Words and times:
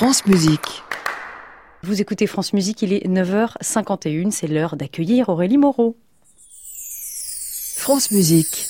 France 0.00 0.24
Musique. 0.24 0.82
Vous 1.82 2.00
écoutez 2.00 2.26
France 2.26 2.54
Musique, 2.54 2.80
il 2.80 2.94
est 2.94 3.06
9h51, 3.06 4.30
c'est 4.30 4.46
l'heure 4.46 4.76
d'accueillir 4.76 5.28
Aurélie 5.28 5.58
Moreau. 5.58 5.94
France 7.76 8.10
Musique. 8.10 8.69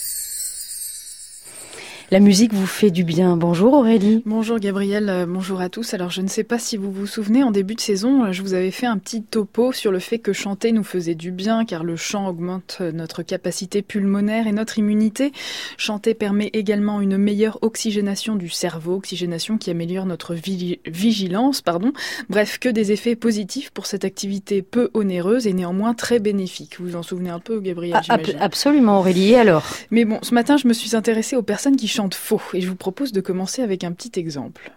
La 2.12 2.18
musique 2.18 2.52
vous 2.52 2.66
fait 2.66 2.90
du 2.90 3.04
bien. 3.04 3.36
Bonjour 3.36 3.72
Aurélie. 3.72 4.24
Bonjour 4.26 4.58
Gabriel, 4.58 5.08
euh, 5.08 5.26
bonjour 5.28 5.60
à 5.60 5.68
tous. 5.68 5.94
Alors 5.94 6.10
je 6.10 6.22
ne 6.22 6.26
sais 6.26 6.42
pas 6.42 6.58
si 6.58 6.76
vous 6.76 6.90
vous 6.90 7.06
souvenez, 7.06 7.44
en 7.44 7.52
début 7.52 7.76
de 7.76 7.80
saison, 7.80 8.24
euh, 8.24 8.32
je 8.32 8.42
vous 8.42 8.52
avais 8.52 8.72
fait 8.72 8.86
un 8.86 8.98
petit 8.98 9.22
topo 9.22 9.70
sur 9.70 9.92
le 9.92 10.00
fait 10.00 10.18
que 10.18 10.32
chanter 10.32 10.72
nous 10.72 10.82
faisait 10.82 11.14
du 11.14 11.30
bien, 11.30 11.64
car 11.64 11.84
le 11.84 11.94
chant 11.94 12.26
augmente 12.26 12.78
euh, 12.80 12.90
notre 12.90 13.22
capacité 13.22 13.80
pulmonaire 13.80 14.48
et 14.48 14.52
notre 14.52 14.80
immunité. 14.80 15.30
Chanter 15.76 16.14
permet 16.14 16.50
également 16.52 17.00
une 17.00 17.16
meilleure 17.16 17.60
oxygénation 17.62 18.34
du 18.34 18.48
cerveau, 18.48 18.94
oxygénation 18.94 19.56
qui 19.56 19.70
améliore 19.70 20.04
notre 20.04 20.34
vigilance. 20.34 21.62
Pardon. 21.62 21.92
Bref, 22.28 22.58
que 22.58 22.68
des 22.68 22.90
effets 22.90 23.14
positifs 23.14 23.70
pour 23.70 23.86
cette 23.86 24.04
activité 24.04 24.62
peu 24.62 24.90
onéreuse 24.94 25.46
et 25.46 25.52
néanmoins 25.52 25.94
très 25.94 26.18
bénéfique. 26.18 26.80
Vous 26.80 26.88
vous 26.88 26.96
en 26.96 27.04
souvenez 27.04 27.30
un 27.30 27.38
peu 27.38 27.60
Gabriel 27.60 28.00
ah, 28.08 28.18
Absolument 28.40 28.98
Aurélie, 28.98 29.30
et 29.30 29.36
alors? 29.36 29.64
Mais 29.92 30.04
bon, 30.04 30.18
ce 30.22 30.34
matin 30.34 30.56
je 30.56 30.66
me 30.66 30.72
suis 30.72 30.96
intéressée 30.96 31.36
aux 31.36 31.42
personnes 31.42 31.76
qui 31.76 31.86
chantent 31.86 31.99
faux 32.08 32.40
et 32.54 32.60
je 32.60 32.68
vous 32.68 32.76
propose 32.76 33.12
de 33.12 33.20
commencer 33.20 33.62
avec 33.62 33.84
un 33.84 33.92
petit 33.92 34.18
exemple. 34.18 34.72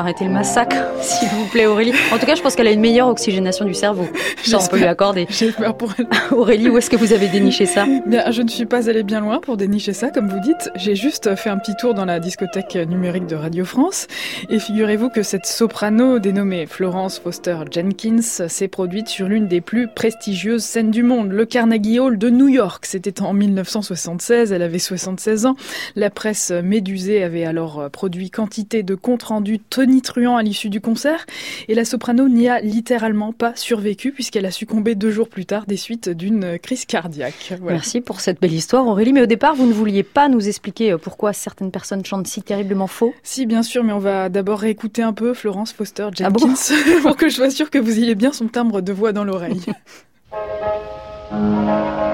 Arrêter 0.00 0.24
le 0.24 0.30
massacre, 0.30 0.76
s'il 1.00 1.28
vous 1.28 1.46
plaît, 1.46 1.66
Aurélie. 1.66 1.92
En 2.12 2.18
tout 2.18 2.26
cas, 2.26 2.34
je 2.34 2.42
pense 2.42 2.56
qu'elle 2.56 2.66
a 2.66 2.72
une 2.72 2.80
meilleure 2.80 3.08
oxygénation 3.08 3.64
du 3.64 3.74
cerveau. 3.74 4.08
Ça, 4.42 4.58
on 4.60 4.66
peut 4.66 4.78
lui 4.78 4.84
accorder. 4.84 5.26
J'ai 5.30 5.52
peur 5.52 5.76
pour 5.76 5.92
elle. 5.98 6.06
Aurélie, 6.36 6.68
où 6.68 6.78
est-ce 6.78 6.90
que 6.90 6.96
vous 6.96 7.12
avez 7.12 7.28
déniché 7.28 7.66
ça? 7.66 7.86
Bien, 8.06 8.30
je 8.30 8.42
ne 8.42 8.48
suis 8.48 8.66
pas 8.66 8.88
allée 8.88 9.02
bien 9.02 9.20
loin 9.20 9.40
pour 9.40 9.56
dénicher 9.56 9.92
ça, 9.92 10.10
comme 10.10 10.28
vous 10.28 10.40
dites. 10.40 10.70
J'ai 10.74 10.96
juste 10.96 11.34
fait 11.36 11.50
un 11.50 11.58
petit 11.58 11.76
tour 11.76 11.94
dans 11.94 12.04
la 12.04 12.18
discothèque 12.18 12.74
numérique 12.74 13.26
de 13.26 13.36
Radio 13.36 13.64
France. 13.64 14.06
Et 14.48 14.58
figurez-vous 14.58 15.10
que 15.10 15.22
cette 15.22 15.46
soprano 15.46 16.18
dénommée 16.18 16.66
Florence 16.66 17.18
Foster 17.18 17.56
Jenkins 17.70 18.20
s'est 18.22 18.68
produite 18.68 19.08
sur 19.08 19.28
l'une 19.28 19.46
des 19.46 19.60
plus 19.60 19.88
prestigieuses 19.88 20.64
scènes 20.64 20.90
du 20.90 21.02
monde, 21.02 21.30
le 21.30 21.44
Carnegie 21.44 22.00
Hall 22.00 22.18
de 22.18 22.30
New 22.30 22.48
York. 22.48 22.86
C'était 22.86 23.22
en 23.22 23.32
1976. 23.32 24.52
Elle 24.52 24.62
avait 24.62 24.78
76 24.78 25.46
ans. 25.46 25.56
La 25.94 26.10
presse 26.10 26.50
médusée 26.50 27.22
avait 27.22 27.44
alors 27.44 27.90
produit 27.90 28.30
quantité 28.30 28.82
de 28.82 28.94
comptes 28.94 29.24
rendus 29.24 29.60
tonitruant 29.90 30.36
à 30.36 30.42
l'issue 30.42 30.70
du 30.70 30.80
concert. 30.80 31.26
Et 31.68 31.74
la 31.74 31.84
soprano 31.84 32.28
n'y 32.28 32.48
a 32.48 32.60
littéralement 32.60 33.32
pas 33.32 33.56
survécu 33.56 34.12
puisqu'elle 34.12 34.46
a 34.46 34.52
succombé 34.52 34.94
deux 34.94 35.10
jours 35.10 35.28
plus 35.28 35.46
tard 35.46 35.66
des 35.66 35.76
suites 35.76 36.08
d'une 36.08 36.58
crise 36.58 36.84
cardiaque. 36.84 37.54
Merci 37.62 38.00
pour 38.00 38.20
cette 38.20 38.40
belle 38.40 38.52
histoire 38.52 38.86
Aurélie. 38.86 39.12
Mais 39.12 39.22
au 39.22 39.26
départ, 39.26 39.54
vous 39.56 39.66
ne 39.66 39.72
vouliez 39.72 40.04
pas 40.04 40.28
nous 40.28 40.46
expliquer 40.46 40.92
euh, 40.92 40.98
pourquoi 40.98 41.32
certaines 41.32 41.72
personnes 41.72 42.04
chantent 42.04 42.28
si 42.28 42.42
terriblement 42.42 42.86
faux? 42.86 43.12
Si, 43.22 43.46
bien 43.46 43.62
sûr, 43.62 43.82
mais 43.82 43.92
on 43.92 43.98
va 43.98 44.28
d'abord 44.28 44.60
réécouter 44.60 45.02
un 45.02 45.12
peu 45.12 45.34
Florence 45.34 45.72
Foster 45.72 46.08
ah 46.08 46.14
Jenkins 46.14 46.54
pour 47.02 47.16
que 47.16 47.28
je 47.28 47.34
sois 47.34 47.50
sûre 47.50 47.70
que 47.70 47.78
vous 47.78 47.98
ayez 47.98 48.14
bien 48.14 48.32
son 48.32 48.46
timbre 48.46 48.80
de 48.80 48.92
voix 48.92 49.12
dans 49.12 49.24
l'oreille. 49.24 49.60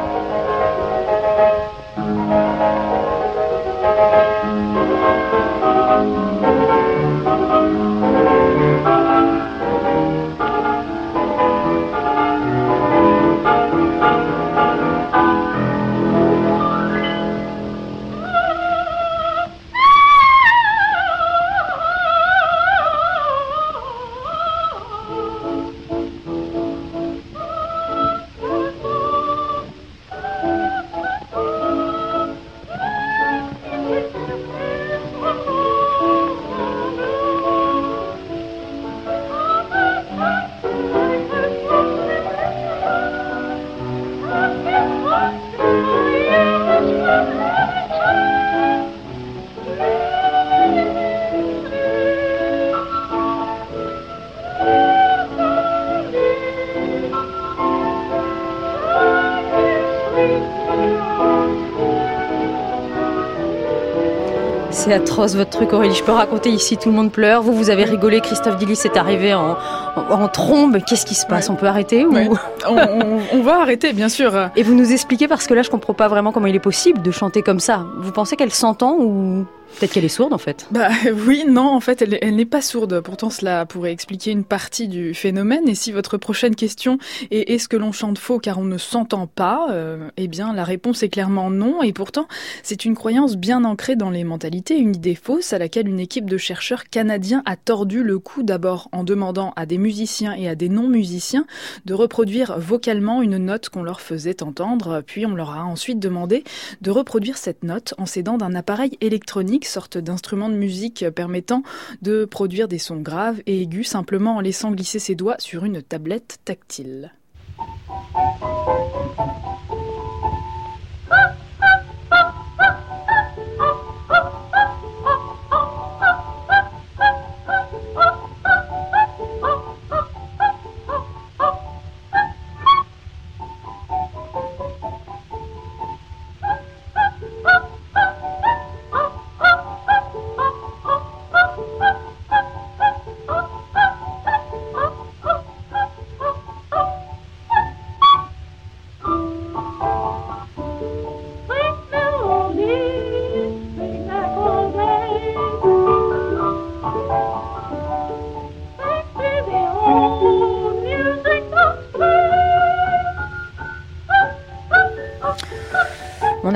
C'est 64.77 64.93
atroce 64.93 65.35
votre 65.35 65.49
truc 65.49 65.73
Aurélie, 65.73 65.95
je 65.95 66.05
peux 66.05 66.13
raconter 66.13 66.51
ici, 66.51 66.77
tout 66.77 66.91
le 66.91 66.95
monde 66.95 67.11
pleure, 67.11 67.43
vous 67.43 67.55
vous 67.55 67.71
avez 67.71 67.85
rigolé, 67.85 68.21
Christophe 68.21 68.59
Dillis 68.59 68.79
est 68.85 68.99
arrivé 68.99 69.33
en, 69.33 69.57
en, 69.97 70.29
trombe, 70.29 70.77
qu'est-ce 70.87 71.07
qui 71.07 71.15
se 71.15 71.25
passe 71.27 71.49
On 71.49 71.55
peut 71.55 71.67
arrêter 71.67 72.05
ou... 72.05 72.15
on, 72.69 73.41
va 73.41 73.63
arrêter 73.63 73.95
bien 73.95 74.11
sûr. 74.11 74.51
Et 74.55 74.63
vous 74.63 74.75
nous 74.75 74.93
expliquez 74.93 75.29
parce 75.29 75.47
que 75.47 75.55
là 75.55 75.63
je 75.63 75.71
comprends 75.71 75.95
pas 75.95 76.09
vraiment 76.09 76.31
comment 76.31 76.47
il 76.47 76.55
est 76.55 76.61
possible 76.61 77.01
de 77.01 77.11
chanter 77.11 77.41
comme 77.41 77.59
ça. 77.59 77.87
Vous 78.01 78.13
pensez 78.13 78.37
qu'elle 78.37 78.53
s'entend 78.53 78.99
ou 79.01 79.47
Peut-être 79.79 79.93
qu'elle 79.93 80.05
est 80.05 80.09
sourde 80.09 80.33
en 80.33 80.39
fait. 80.39 80.67
Bah 80.71 80.89
oui, 81.27 81.45
non, 81.47 81.69
en 81.69 81.81
fait, 81.81 82.03
elle, 82.03 82.35
n'est 82.35 82.47
pas 82.47 82.63
sourde. 82.63 83.01
Pourtant, 83.01 83.31
cela 83.31 83.67
pourrait 83.67 83.93
expliquer 83.93 84.31
une 84.31 84.45
partie 84.45 84.89
du 84.89 85.13
phénomène. 85.13 85.69
Et 85.69 85.75
si 85.75 85.93
votre 85.93 86.17
prochaine 86.17 86.55
question 86.55 86.99
est 87.31 87.51
est-ce 87.51 87.69
que 87.69 87.77
l'on 87.77 87.93
chante 87.93 88.19
faux 88.19 88.39
car 88.39 88.59
on 88.59 88.65
ne 88.65 88.79
s'entend 88.79 89.27
pas 89.27 89.69
euh, 89.71 90.09
Eh 90.17 90.29
bien, 90.29 90.55
la 90.55 90.65
réponse 90.65 91.03
est 91.03 91.09
clairement 91.09 91.51
non. 91.51 91.83
Et 91.83 91.93
pourtant, 91.93 92.27
c'est 92.63 92.85
une 92.85 92.95
croyance 92.95 93.37
bien 93.37 93.65
ancrée 93.65 93.97
dans 93.97 94.11
les 94.11 94.25
mentalités, 94.25 94.79
une 94.79 94.97
idée 94.97 95.15
fausse 95.15 95.53
à 95.53 95.59
laquelle 95.59 95.89
une 95.89 96.01
équipe 96.01 96.31
de 96.31 96.39
chercheurs 96.39 96.85
canadiens 96.85 97.43
a 97.45 97.57
tordu 97.57 98.03
le 98.03 98.19
cou 98.19 98.43
d'abord 98.43 98.89
en 98.93 99.05
demandant 99.05 99.53
à 99.57 99.67
des 99.67 99.79
musiciens 99.79 100.35
et 100.35 100.49
à 100.49 100.55
des 100.55 100.69
non-musiciens 100.69 101.47
de 101.85 101.95
reproduire 101.95 102.59
vocalement 102.59 103.21
une 103.21 103.37
note 103.37 103.69
qu'on 103.69 103.83
leur 103.83 104.01
faisait 104.01 104.43
entendre. 104.43 105.03
Puis 105.07 105.27
on 105.27 105.35
leur 105.35 105.51
a 105.51 105.65
ensuite 105.65 105.99
demandé 105.99 106.45
de 106.81 106.91
reproduire 106.91 107.37
cette 107.37 107.63
note 107.63 107.95
en 107.99 108.07
s'aidant 108.07 108.39
d'un 108.39 108.55
appareil 108.55 108.97
électronique 109.01 109.56
sorte 109.65 109.99
d'instrument 109.99 110.49
de 110.49 110.55
musique 110.55 111.05
permettant 111.15 111.63
de 112.03 112.25
produire 112.25 112.69
des 112.69 112.79
sons 112.79 113.01
graves 113.01 113.41
et 113.47 113.63
aigus 113.63 113.89
simplement 113.89 114.37
en 114.37 114.41
laissant 114.41 114.71
glisser 114.71 114.99
ses 114.99 115.15
doigts 115.15 115.37
sur 115.39 115.65
une 115.65 115.83
tablette 115.83 116.39
tactile. 116.45 117.13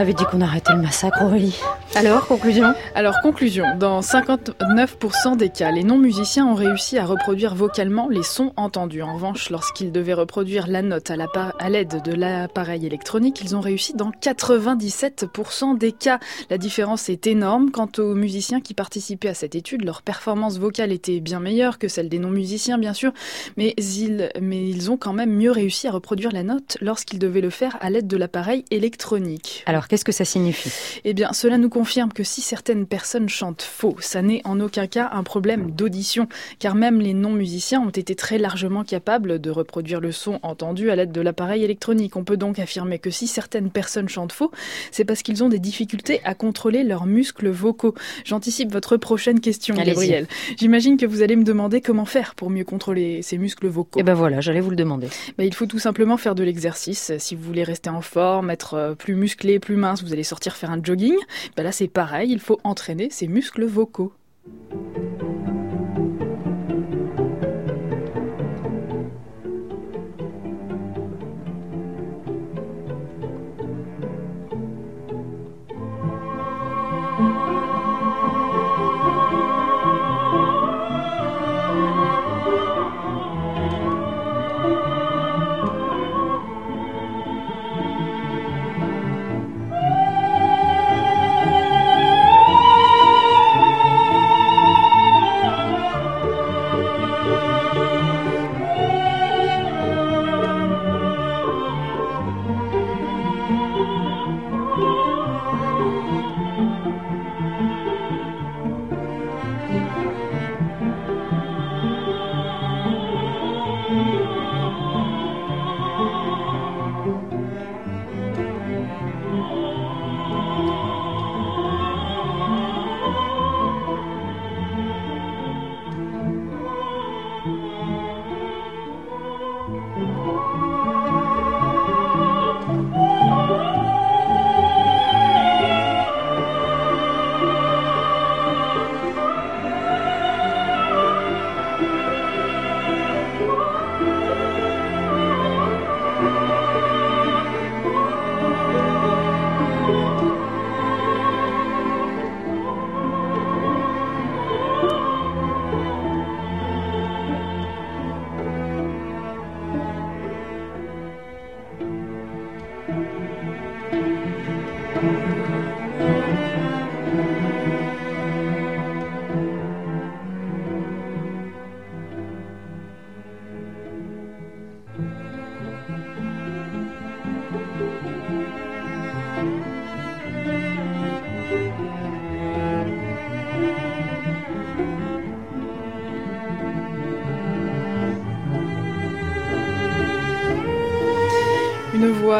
Avait 0.00 0.14
dit 0.14 0.24
qu'on 0.24 0.40
arrêtait 0.40 0.72
le 0.72 0.80
massacre, 0.80 1.22
Aurélie. 1.22 1.60
Alors, 1.96 2.28
conclusion? 2.28 2.72
Alors, 2.94 3.16
conclusion. 3.20 3.64
Dans 3.76 3.98
59% 4.00 5.36
des 5.36 5.48
cas, 5.48 5.72
les 5.72 5.82
non-musiciens 5.82 6.46
ont 6.46 6.54
réussi 6.54 6.98
à 6.98 7.04
reproduire 7.04 7.56
vocalement 7.56 8.08
les 8.08 8.22
sons 8.22 8.52
entendus. 8.56 9.02
En 9.02 9.14
revanche, 9.14 9.50
lorsqu'ils 9.50 9.90
devaient 9.90 10.14
reproduire 10.14 10.68
la 10.68 10.82
note 10.82 11.10
à 11.10 11.68
l'aide 11.68 12.00
de 12.04 12.12
l'appareil 12.14 12.86
électronique, 12.86 13.40
ils 13.42 13.56
ont 13.56 13.60
réussi 13.60 13.94
dans 13.94 14.12
97% 14.12 15.76
des 15.78 15.90
cas. 15.90 16.20
La 16.48 16.58
différence 16.58 17.08
est 17.08 17.26
énorme. 17.26 17.72
Quant 17.72 17.90
aux 17.98 18.14
musiciens 18.14 18.60
qui 18.60 18.72
participaient 18.72 19.28
à 19.28 19.34
cette 19.34 19.56
étude, 19.56 19.84
leur 19.84 20.02
performance 20.02 20.58
vocale 20.58 20.92
était 20.92 21.18
bien 21.18 21.40
meilleure 21.40 21.78
que 21.78 21.88
celle 21.88 22.08
des 22.08 22.20
non-musiciens, 22.20 22.78
bien 22.78 22.94
sûr, 22.94 23.12
mais 23.56 23.74
ils, 23.78 24.30
mais 24.40 24.64
ils 24.68 24.92
ont 24.92 24.96
quand 24.96 25.12
même 25.12 25.34
mieux 25.34 25.50
réussi 25.50 25.88
à 25.88 25.90
reproduire 25.90 26.30
la 26.30 26.44
note 26.44 26.78
lorsqu'ils 26.80 27.18
devaient 27.18 27.40
le 27.40 27.50
faire 27.50 27.76
à 27.80 27.90
l'aide 27.90 28.06
de 28.06 28.16
l'appareil 28.16 28.64
électronique. 28.70 29.64
Alors, 29.66 29.88
qu'est-ce 29.88 30.04
que 30.04 30.12
ça 30.12 30.24
signifie? 30.24 30.70
Eh 31.04 31.14
bien, 31.14 31.32
cela 31.32 31.58
nous 31.58 31.68
confirme 31.80 32.12
que 32.12 32.24
si 32.24 32.42
certaines 32.42 32.84
personnes 32.84 33.30
chantent 33.30 33.62
faux, 33.62 33.96
ça 34.00 34.20
n'est 34.20 34.42
en 34.44 34.60
aucun 34.60 34.86
cas 34.86 35.08
un 35.14 35.22
problème 35.22 35.70
d'audition, 35.70 36.28
car 36.58 36.74
même 36.74 37.00
les 37.00 37.14
non-musiciens 37.14 37.80
ont 37.80 37.88
été 37.88 38.14
très 38.14 38.36
largement 38.36 38.84
capables 38.84 39.38
de 39.38 39.50
reproduire 39.50 39.98
le 39.98 40.12
son 40.12 40.40
entendu 40.42 40.90
à 40.90 40.96
l'aide 40.96 41.10
de 41.10 41.22
l'appareil 41.22 41.64
électronique. 41.64 42.16
On 42.16 42.22
peut 42.22 42.36
donc 42.36 42.58
affirmer 42.58 42.98
que 42.98 43.08
si 43.08 43.26
certaines 43.26 43.70
personnes 43.70 44.10
chantent 44.10 44.34
faux, 44.34 44.50
c'est 44.90 45.06
parce 45.06 45.22
qu'ils 45.22 45.42
ont 45.42 45.48
des 45.48 45.58
difficultés 45.58 46.20
à 46.22 46.34
contrôler 46.34 46.84
leurs 46.84 47.06
muscles 47.06 47.48
vocaux. 47.48 47.94
J'anticipe 48.26 48.70
votre 48.70 48.98
prochaine 48.98 49.40
question, 49.40 49.74
Gabriel. 49.74 50.26
J'imagine 50.58 50.98
que 50.98 51.06
vous 51.06 51.22
allez 51.22 51.34
me 51.34 51.44
demander 51.44 51.80
comment 51.80 52.04
faire 52.04 52.34
pour 52.34 52.50
mieux 52.50 52.64
contrôler 52.64 53.22
ces 53.22 53.38
muscles 53.38 53.68
vocaux. 53.68 54.00
Eh 54.00 54.02
ben 54.02 54.12
voilà, 54.12 54.42
j'allais 54.42 54.60
vous 54.60 54.68
le 54.68 54.76
demander. 54.76 55.08
Ben, 55.38 55.44
il 55.44 55.54
faut 55.54 55.64
tout 55.64 55.78
simplement 55.78 56.18
faire 56.18 56.34
de 56.34 56.42
l'exercice. 56.42 57.12
Si 57.16 57.34
vous 57.34 57.42
voulez 57.42 57.64
rester 57.64 57.88
en 57.88 58.02
forme, 58.02 58.50
être 58.50 58.74
euh, 58.74 58.94
plus 58.94 59.14
musclé, 59.14 59.58
plus 59.58 59.76
mince, 59.76 60.02
vous 60.02 60.12
allez 60.12 60.24
sortir 60.24 60.56
faire 60.56 60.70
un 60.70 60.84
jogging. 60.84 61.16
Ben 61.56 61.62
là, 61.62 61.69
c'est 61.72 61.88
pareil, 61.88 62.30
il 62.30 62.40
faut 62.40 62.58
entraîner 62.64 63.10
ses 63.10 63.28
muscles 63.28 63.64
vocaux. 63.64 64.12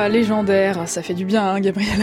Voix 0.00 0.08
légendaire, 0.08 0.88
ça 0.88 1.02
fait 1.02 1.14
du 1.14 1.24
bien, 1.24 1.42
hein, 1.42 1.60
Gabrielle. 1.60 2.02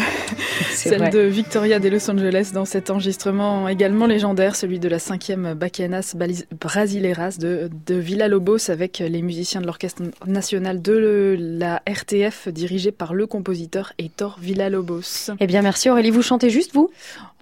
Celle 0.72 1.10
de 1.10 1.20
Victoria 1.20 1.80
de 1.80 1.90
Los 1.90 2.10
Angeles 2.10 2.52
dans 2.54 2.66
cet 2.66 2.90
enregistrement 2.90 3.68
également 3.68 4.06
légendaire, 4.06 4.56
celui 4.56 4.80
de 4.80 4.88
la 4.88 5.00
cinquième 5.00 5.54
Baquianas 5.56 6.16
Brasileiras 6.60 7.38
de, 7.40 7.70
de 7.88 7.96
Villa 7.96 8.28
Lobos 8.28 8.70
avec 8.70 9.00
les 9.00 9.22
musiciens 9.22 9.62
de 9.62 9.66
l'Orchestre 9.66 10.04
national 10.28 10.82
de 10.82 11.36
la 11.40 11.82
RTF 11.88 12.50
dirigé 12.50 12.92
par 12.92 13.14
le 13.14 13.26
compositeur 13.26 13.94
Heitor 13.98 14.38
Villa 14.40 14.70
Lobos. 14.70 15.32
Eh 15.40 15.48
bien, 15.48 15.62
merci 15.62 15.90
Aurélie. 15.90 16.12
Vous 16.12 16.22
chantez 16.22 16.50
juste, 16.50 16.74
vous? 16.74 16.92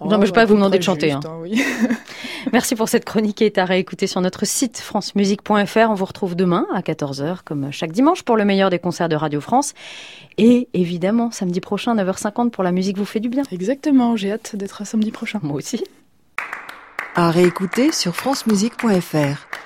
Non, 0.00 0.18
mais 0.18 0.26
je 0.26 0.30
ne 0.30 0.34
pas 0.34 0.44
vous 0.44 0.54
demander 0.54 0.78
de 0.78 0.82
chanter. 0.82 1.12
Hein. 1.12 1.20
hein 1.24 1.94
merci 2.52 2.74
pour 2.74 2.88
cette 2.88 3.06
chronique 3.06 3.36
qui 3.36 3.44
est 3.44 3.56
à 3.56 3.64
réécouter 3.64 4.06
sur 4.06 4.20
notre 4.20 4.46
site 4.46 4.78
francemusique.fr. 4.78 5.90
On 5.90 5.94
vous 5.94 6.04
retrouve 6.04 6.36
demain 6.36 6.66
à 6.74 6.80
14h, 6.80 7.38
comme 7.44 7.72
chaque 7.72 7.92
dimanche, 7.92 8.22
pour 8.22 8.36
le 8.36 8.44
meilleur 8.44 8.68
des 8.68 8.78
concerts 8.78 9.08
de 9.08 9.16
Radio 9.16 9.40
France. 9.40 9.72
Et 10.38 10.45
évidemment, 10.74 11.30
samedi 11.30 11.60
prochain, 11.60 11.94
9h50, 11.94 12.50
pour 12.50 12.64
la 12.64 12.72
musique 12.72 12.98
vous 12.98 13.04
fait 13.04 13.20
du 13.20 13.28
bien. 13.28 13.42
Exactement, 13.50 14.16
j'ai 14.16 14.32
hâte 14.32 14.56
d'être 14.56 14.86
samedi 14.86 15.10
prochain. 15.10 15.40
Moi 15.42 15.56
aussi. 15.56 15.84
À 17.14 17.30
réécouter 17.30 17.92
sur 17.92 18.14
francemusique.fr. 18.14 19.65